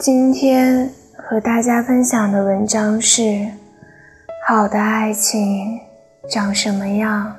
[0.00, 3.48] 今天和大家分享的文章是：
[4.46, 5.80] 好的爱情
[6.30, 7.34] 长什么样？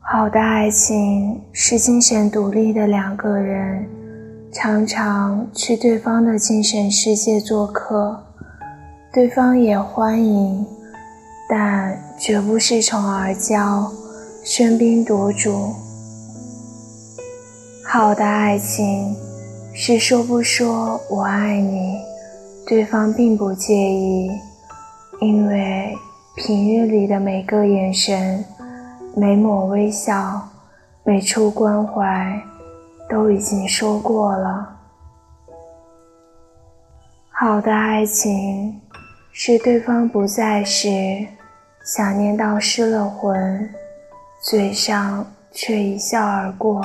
[0.00, 3.88] 好的爱情是精神独立的两个人，
[4.52, 8.20] 常常去对方的精神世界做客，
[9.12, 10.66] 对方也欢迎，
[11.48, 13.88] 但绝不恃宠而骄，
[14.44, 15.72] 喧宾夺主。
[17.84, 19.16] 好的爱情
[19.80, 22.00] 是说不说我爱你，
[22.66, 24.28] 对方并不介意，
[25.20, 25.96] 因为
[26.34, 28.44] 平日里的每个眼神、
[29.16, 30.48] 每抹微笑、
[31.04, 32.42] 每处关怀
[33.08, 34.68] 都已经说过了。
[37.30, 38.80] 好的爱情
[39.30, 41.24] 是对方不在时，
[41.84, 43.72] 想念到失了魂，
[44.42, 46.84] 嘴上却一笑而过。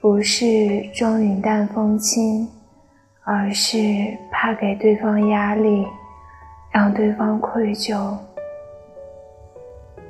[0.00, 2.48] 不是装云淡风轻，
[3.22, 3.76] 而是
[4.32, 5.86] 怕给对方压力，
[6.72, 8.16] 让对方愧疚。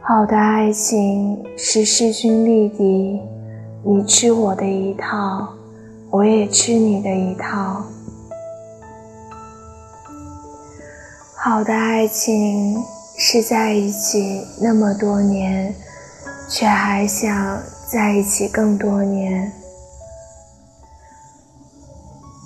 [0.01, 3.21] 好的爱情是势均力敌，
[3.85, 5.49] 你吃我的一套，
[6.11, 7.83] 我也吃你的一套。
[11.35, 12.79] 好的爱情
[13.19, 15.75] 是在一起那么多年，
[16.49, 19.51] 却还想在一起更多年。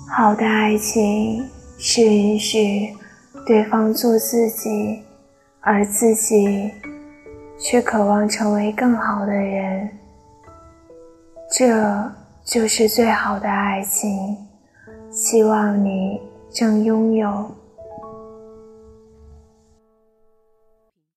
[0.07, 1.43] 好的爱情
[1.77, 2.95] 是允许
[3.45, 5.01] 对方做自己，
[5.59, 6.71] 而自己
[7.57, 9.89] 却渴望成为更好的人。
[11.51, 12.11] 这
[12.43, 14.37] 就是最好的爱情。
[15.11, 17.49] 希望你正拥有。